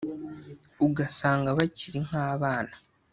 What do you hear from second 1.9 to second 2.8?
nk’abana